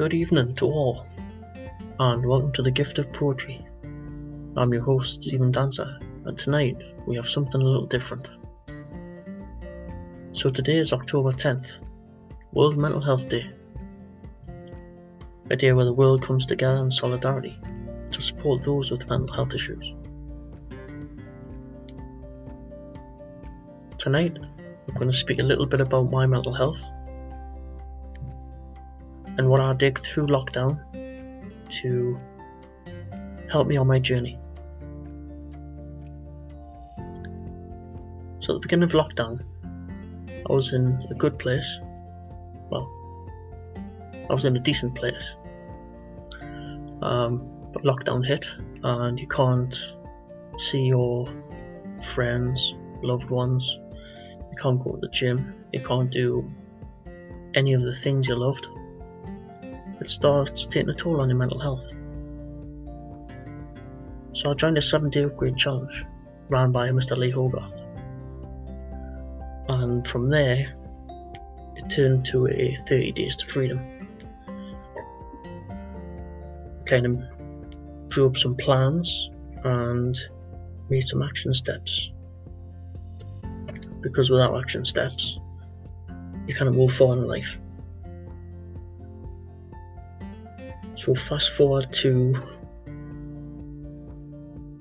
[0.00, 1.06] Good evening to all,
[1.98, 3.62] and welcome to the Gift of Poetry.
[4.56, 8.26] I'm your host, Stephen Dancer, and tonight we have something a little different.
[10.32, 11.80] So today is October 10th,
[12.52, 13.52] World Mental Health Day.
[15.50, 17.60] A day where the world comes together in solidarity
[18.10, 19.92] to support those with mental health issues.
[23.98, 24.38] Tonight,
[24.88, 26.88] I'm going to speak a little bit about my mental health
[29.38, 30.78] and what I did through lockdown
[31.70, 32.20] to
[33.50, 34.38] help me on my journey.
[38.40, 39.42] So, at the beginning of lockdown,
[40.48, 41.78] I was in a good place.
[42.70, 42.90] Well,
[44.28, 45.36] I was in a decent place.
[47.02, 48.50] Um, but lockdown hit,
[48.82, 49.94] and you can't
[50.58, 51.26] see your
[52.02, 53.78] friends, loved ones.
[53.92, 55.54] You can't go to the gym.
[55.72, 56.50] You can't do
[57.54, 58.68] any of the things you loved
[60.00, 61.90] it starts taking a toll on your mental health.
[64.32, 66.04] So I joined a 7 day upgrade challenge
[66.48, 67.16] run by Mr.
[67.16, 67.82] Lee Hogarth.
[69.68, 70.74] And from there,
[71.76, 73.80] it turned to a 30 days to freedom.
[76.86, 79.30] Kind of drew up some plans
[79.64, 80.18] and
[80.88, 82.12] made some action steps.
[84.00, 85.38] Because without action steps,
[86.46, 87.60] you kind of move forward in life.
[90.94, 92.34] So fast forward to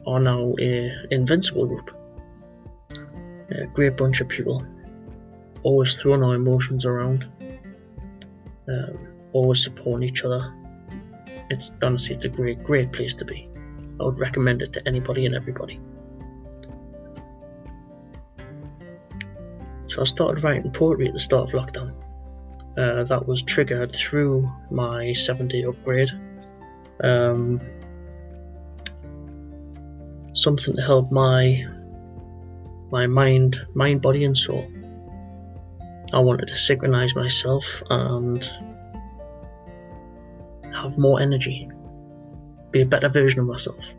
[0.08, 1.96] our now a invincible group.
[3.52, 4.66] A great bunch of people,
[5.64, 7.28] always throwing our emotions around,
[8.68, 8.98] um,
[9.34, 10.54] always supporting each other.
[11.50, 13.50] It's honestly it's a great great place to be.
[14.00, 15.80] I would recommend it to anybody and everybody.
[19.88, 21.94] So I started writing poetry at the start of lockdown.
[22.78, 26.10] Uh, that was triggered through my seven day upgrade.
[27.04, 27.60] Um,
[30.34, 31.66] something to help my
[32.92, 34.66] my mind, mind, body, and soul.
[36.12, 38.44] I wanted to synchronize myself and
[40.74, 41.70] have more energy,
[42.72, 43.94] be a better version of myself.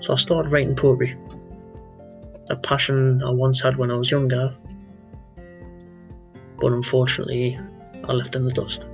[0.00, 1.16] So I started writing poetry,
[2.50, 4.54] a passion I once had when I was younger,
[6.68, 7.58] but unfortunately,
[8.04, 8.86] I left in the dust.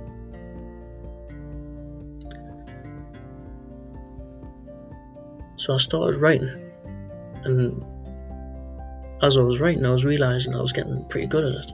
[5.57, 6.71] So I started writing,
[7.43, 7.83] and
[9.21, 11.71] as I was writing, I was realizing I was getting pretty good at it.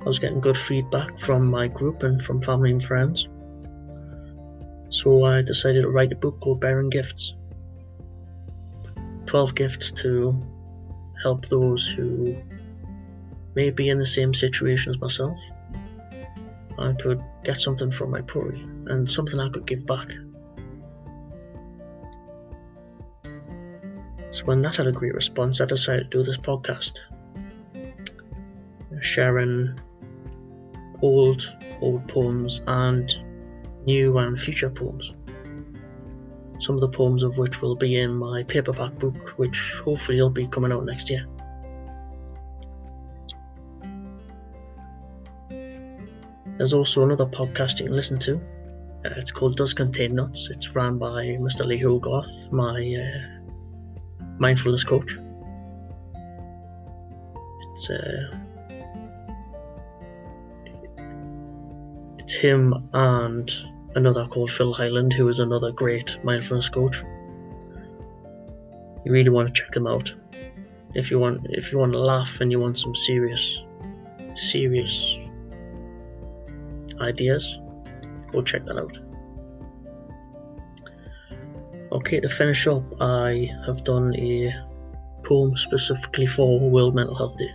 [0.00, 3.28] I was getting good feedback from my group and from family and friends.
[4.90, 7.34] So I decided to write a book called Bearing Gifts
[9.26, 10.40] 12 gifts to
[11.24, 12.36] help those who
[13.54, 15.38] may be in the same situation as myself.
[16.78, 20.08] I could get something from my poetry and something I could give back.
[24.32, 27.00] So when that had a great response, I decided to do this podcast,
[29.00, 29.78] sharing
[31.02, 31.42] old
[31.80, 33.10] old poems and
[33.84, 35.14] new and future poems.
[36.58, 40.30] Some of the poems of which will be in my paperback book, which hopefully will
[40.30, 41.26] be coming out next year.
[46.60, 48.36] There's also another podcast you can listen to.
[48.36, 50.50] Uh, it's called Does Contain Nuts.
[50.50, 51.64] It's run by Mr.
[51.64, 55.16] Lee Hogarth, my uh, mindfulness coach.
[57.62, 58.36] It's uh,
[62.18, 63.50] it's him and
[63.94, 67.02] another called Phil Highland, who is another great mindfulness coach.
[69.06, 70.14] You really want to check them out.
[70.94, 73.64] If you want, if you want to laugh and you want some serious,
[74.34, 75.19] serious
[77.00, 77.60] ideas,
[78.28, 78.98] go check that out.
[81.92, 84.54] Okay, to finish up, I have done a
[85.24, 87.52] poem specifically for World Mental Health Day.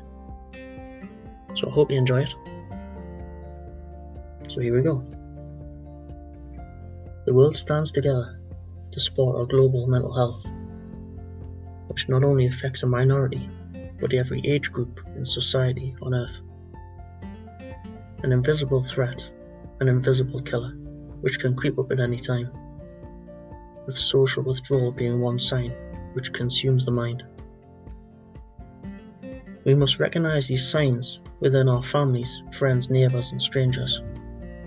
[1.56, 2.36] So I hope you enjoy it.
[4.50, 5.04] So here we go.
[7.26, 8.40] The world stands together
[8.92, 10.46] to support our global mental health,
[11.88, 13.50] which not only affects a minority,
[14.00, 16.42] but every age group in society on Earth.
[18.24, 19.30] An invisible threat
[19.80, 20.72] an invisible killer,
[21.22, 22.50] which can creep up at any time,
[23.86, 25.74] with social withdrawal being one sign
[26.14, 27.24] which consumes the mind.
[29.66, 34.02] We must recognize these signs within our families, friends, neighbours, and strangers,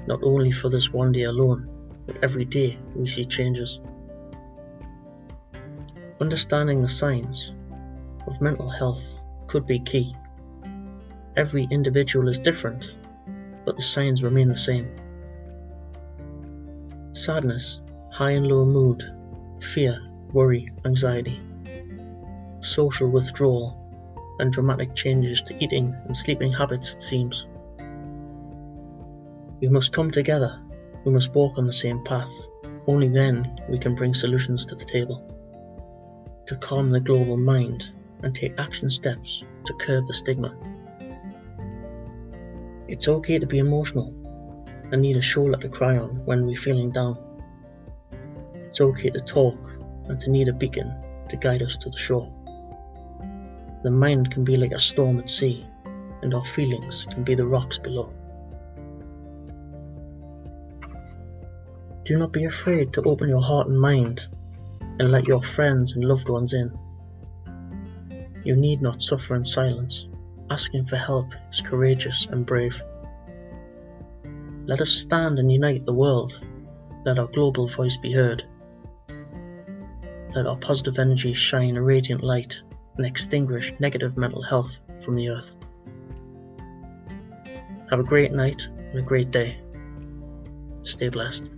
[0.07, 1.69] not only for this one day alone,
[2.07, 3.81] but every day we see changes.
[6.21, 7.55] Understanding the signs
[8.27, 10.15] of mental health could be key.
[11.37, 12.95] Every individual is different
[13.69, 14.89] but the signs remain the same.
[17.13, 19.05] Sadness, high and low mood,
[19.61, 20.01] fear,
[20.33, 21.39] worry, anxiety,
[22.61, 23.77] social withdrawal,
[24.39, 27.47] and dramatic changes to eating and sleeping habits, it seems.
[29.61, 30.59] We must come together,
[31.05, 32.33] we must walk on the same path.
[32.87, 35.21] Only then we can bring solutions to the table.
[36.47, 37.93] To calm the global mind
[38.23, 40.57] and take action steps to curb the stigma.
[42.89, 44.15] It's okay to be emotional
[44.91, 47.19] and need a shoulder to cry on when we're feeling down.
[48.55, 49.59] It's okay to talk
[50.09, 50.95] and to need a beacon
[51.29, 52.33] to guide us to the shore.
[53.83, 55.67] The mind can be like a storm at sea,
[56.23, 58.11] and our feelings can be the rocks below.
[62.05, 64.27] Do not be afraid to open your heart and mind
[64.99, 66.73] and let your friends and loved ones in.
[68.45, 70.09] You need not suffer in silence.
[70.51, 72.81] Asking for help is courageous and brave.
[74.67, 76.39] Let us stand and unite the world.
[77.05, 78.45] Let our global voice be heard.
[80.35, 82.61] Let our positive energy shine a radiant light
[82.97, 85.55] and extinguish negative mental health from the earth.
[87.91, 89.59] Have a great night and a great day.
[90.83, 91.51] Stay blessed.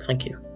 [0.00, 0.49] Thank you.